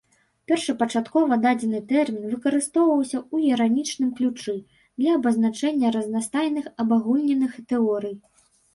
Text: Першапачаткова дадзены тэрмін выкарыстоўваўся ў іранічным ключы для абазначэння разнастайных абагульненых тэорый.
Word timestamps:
Першапачаткова 0.51 1.37
дадзены 1.43 1.81
тэрмін 1.91 2.25
выкарыстоўваўся 2.31 3.17
ў 3.33 3.53
іранічным 3.53 4.09
ключы 4.23 4.57
для 4.99 5.09
абазначэння 5.21 5.87
разнастайных 6.01 6.65
абагульненых 6.83 7.53
тэорый. 7.73 8.23